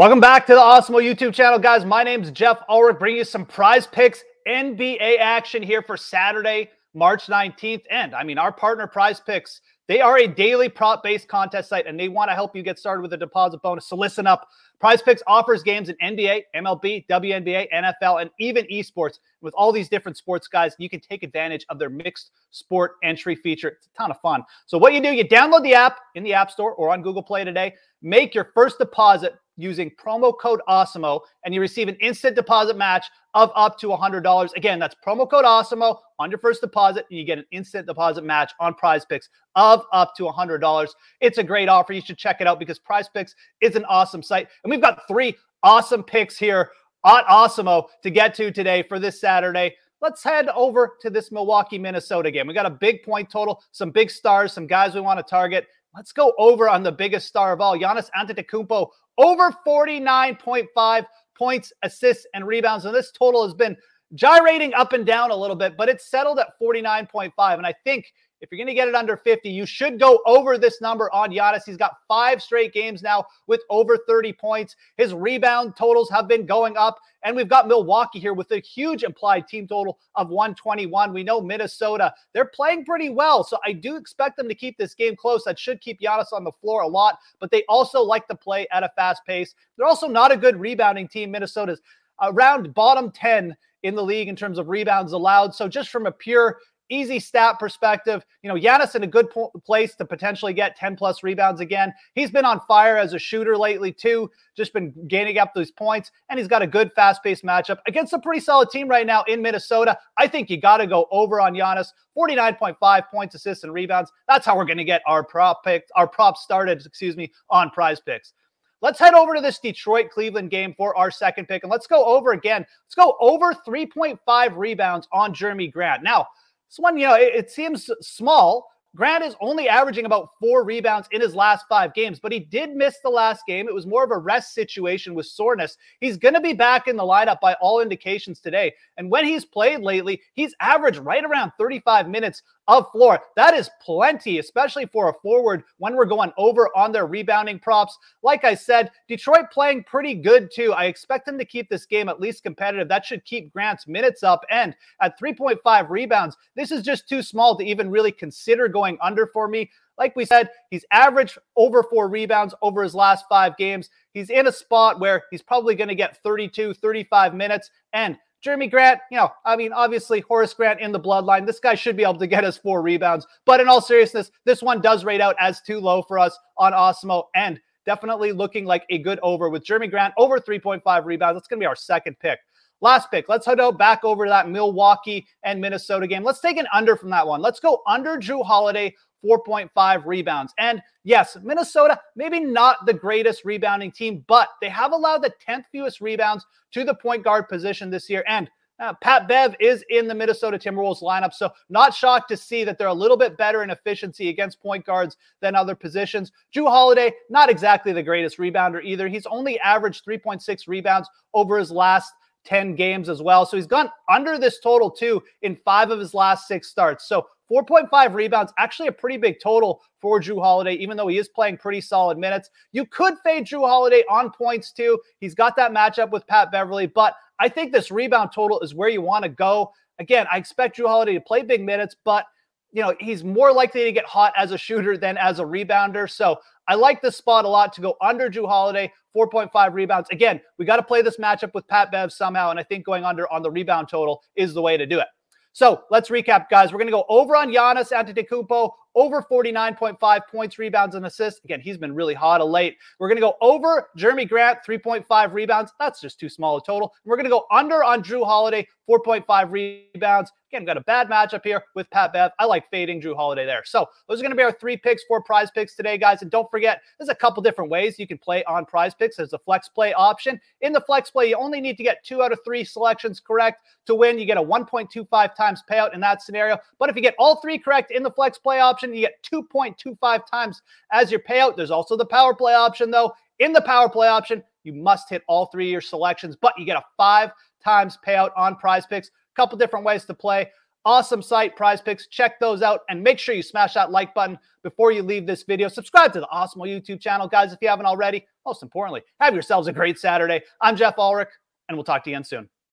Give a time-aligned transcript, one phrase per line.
[0.00, 1.84] Welcome back to the Awesemo YouTube channel, guys.
[1.84, 6.70] My name is Geoff Ulrich, bringing you some prize picks, NBA action here for Saturday,
[6.94, 7.82] March 19th.
[7.90, 11.86] And I mean, our partner Prize Picks, they are a daily prop based contest site
[11.86, 13.84] and they want to help you get started with a deposit bonus.
[13.84, 14.48] So listen up.
[14.80, 19.18] Prize Picks offers games in NBA, MLB, WNBA, NFL, and even esports.
[19.42, 23.36] With all these different sports, guys, you can take advantage of their mixed sport entry
[23.36, 23.68] feature.
[23.68, 24.44] It's a ton of fun.
[24.64, 27.22] So, what you do, you download the app in the App Store or on Google
[27.22, 32.36] Play today, make your first deposit using promo code AWESEMO, and you receive an instant
[32.36, 34.54] deposit match of up to $100.
[34.56, 38.24] Again, that's promo code AWESEMO on your first deposit, and you get an instant deposit
[38.24, 40.88] match on prize picks of up to $100.
[41.20, 41.92] It's a great offer.
[41.92, 44.48] You should check it out because prize picks is an awesome site.
[44.64, 46.70] And we've got three awesome picks here
[47.04, 49.74] on Awesemo to get to today for this Saturday.
[50.00, 52.46] Let's head over to this Milwaukee, Minnesota game.
[52.46, 55.66] We got a big point total, some big stars, some guys we want to target.
[55.94, 62.26] Let's go over on the biggest star of all, Giannis Antetokounmpo, over 49.5 points, assists,
[62.34, 62.84] and rebounds.
[62.84, 63.76] And this total has been
[64.14, 67.32] gyrating up and down a little bit, but it's settled at 49.5.
[67.56, 68.06] And I think
[68.40, 71.30] if you're going to get it under 50, you should go over this number on
[71.30, 71.62] Giannis.
[71.66, 74.76] He's got five straight games now with over 30 points.
[74.96, 76.98] His rebound totals have been going up.
[77.22, 81.12] And we've got Milwaukee here with a huge implied team total of 121.
[81.12, 83.44] We know Minnesota, they're playing pretty well.
[83.44, 85.44] So I do expect them to keep this game close.
[85.44, 88.66] That should keep Giannis on the floor a lot, but they also like to play
[88.72, 89.54] at a fast pace.
[89.76, 91.30] They're also not a good rebounding team.
[91.30, 91.82] Minnesota's
[92.22, 95.54] around bottom 10 in the league in terms of rebounds allowed.
[95.54, 96.58] So just from a pure
[96.90, 100.96] easy stat perspective, you know, Giannis in a good po- place to potentially get 10
[100.96, 101.94] plus rebounds again.
[102.14, 106.10] He's been on fire as a shooter lately, too, just been gaining up those points.
[106.28, 109.22] And he's got a good fast paced matchup against a pretty solid team right now
[109.24, 109.96] in Minnesota.
[110.18, 114.12] I think you got to go over on Giannis 49.5 points, assists, and rebounds.
[114.28, 117.70] That's how we're going to get our prop pick, our props started, excuse me, on
[117.70, 118.34] prize picks.
[118.82, 121.64] Let's head over to this Detroit Cleveland game for our second pick.
[121.64, 122.64] And let's go over again.
[122.86, 126.02] Let's go over 3.5 rebounds on Jerami Grant.
[126.02, 126.26] Now,
[126.70, 128.70] this one, you know, it, it seems small.
[128.96, 132.74] Grant is only averaging about four rebounds in his last five games, but he did
[132.74, 133.68] miss the last game.
[133.68, 135.76] It was more of a rest situation with soreness.
[136.00, 138.74] He's going to be back in the lineup by all indications today.
[138.96, 143.20] And when he's played lately, he's averaged right around 35 minutes of floor.
[143.36, 147.98] That is plenty, especially for a forward when we're going over on their rebounding props.
[148.22, 150.72] Like I said, Detroit playing pretty good too.
[150.72, 152.88] I expect them to keep this game at least competitive.
[152.88, 154.44] That should keep Grant's minutes up.
[154.50, 159.26] And at 3.5 rebounds, this is just too small to even really consider going under
[159.26, 159.70] for me.
[159.98, 163.90] Like we said, he's averaged over four rebounds over his last five games.
[164.14, 167.70] He's in a spot where he's probably going to get 32, 35 minutes.
[167.92, 171.46] And Jerami Grant, you know, I mean, obviously Horace Grant in the bloodline.
[171.46, 173.26] This guy should be able to get us four rebounds.
[173.44, 176.72] But in all seriousness, this one does rate out as too low for us on
[176.72, 181.36] Awesemo and definitely looking like a good over with Jerami Grant over 3.5 rebounds.
[181.36, 182.38] That's going to be our second pick.
[182.80, 183.28] Last pick.
[183.28, 186.22] Let's head out back over to that Milwaukee and Minnesota game.
[186.22, 187.42] Let's take an under from that one.
[187.42, 190.54] Let's go under Jrue Holiday 4.5 rebounds.
[190.58, 195.64] And yes, Minnesota, maybe not the greatest rebounding team, but they have allowed the 10th
[195.70, 198.24] fewest rebounds to the point guard position this year.
[198.26, 202.64] And uh, Pat Bev is in the Minnesota Timberwolves lineup, so not shocked to see
[202.64, 206.32] that they're a little bit better in efficiency against point guards than other positions.
[206.54, 209.06] Jrue Holiday, not exactly the greatest rebounder either.
[209.06, 212.14] He's only averaged 3.6 rebounds over his last
[212.44, 213.44] 10 games as well.
[213.44, 217.08] So he's gone under this total too in five of his last six starts.
[217.08, 221.28] So 4.5 rebounds, actually a pretty big total for Jrue Holiday, even though he is
[221.28, 222.48] playing pretty solid minutes.
[222.72, 224.98] You could fade Jrue Holiday on points too.
[225.18, 228.88] He's got that matchup with Pat Beverley, but I think this rebound total is where
[228.88, 229.72] you want to go.
[229.98, 232.24] Again, I expect Jrue Holiday to play big minutes, but
[232.72, 236.08] you know, he's more likely to get hot as a shooter than as a rebounder.
[236.08, 236.38] So
[236.70, 240.08] I like this spot a lot to go under Jrue Holiday, 4.5 rebounds.
[240.12, 242.50] Again, we got to play this matchup with Pat Bev somehow.
[242.50, 245.08] And I think going under on the rebound total is the way to do it.
[245.52, 246.70] So let's recap, guys.
[246.70, 251.40] We're going to go over on Giannis Antetokounmpo, over 49.5 points, rebounds, and assists.
[251.44, 252.76] Again, he's been really hot of late.
[252.98, 255.72] We're going to go over Jerami Grant, 3.5 rebounds.
[255.78, 256.92] That's just too small a total.
[257.04, 260.32] And we're going to go under on Jrue Holiday, 4.5 rebounds.
[260.52, 262.32] Again, got a bad matchup here with Pat Bev.
[262.40, 263.62] I like fading Jrue Holiday there.
[263.64, 266.22] So those are going to be our three picks, for prize picks today, guys.
[266.22, 269.16] And don't forget, there's a couple different ways you can play on prize picks.
[269.16, 270.40] There's a flex play option.
[270.60, 273.62] In the flex play, you only need to get two out of three selections correct
[273.86, 274.18] to win.
[274.18, 276.58] You get a 1.25 times payout in that scenario.
[276.80, 280.20] But if you get all three correct in the flex play option, you get 2.25
[280.30, 280.62] times
[280.92, 281.56] as your payout.
[281.56, 283.12] There's also the power play option, though.
[283.38, 286.64] In the power play option, you must hit all three of your selections, but you
[286.64, 287.30] get a five
[287.64, 290.50] times payout on prize picks A couple different ways to play.
[290.84, 292.06] Awesome site, prize picks.
[292.08, 295.42] Check those out and make sure you smash that like button before you leave this
[295.42, 295.68] video.
[295.68, 298.26] Subscribe to the Awesemo YouTube channel, guys, if you haven't already.
[298.46, 300.42] Most importantly, have yourselves a great Saturday.
[300.60, 301.28] I'm Geoff Ulrich,
[301.68, 302.48] and we'll talk to you again soon.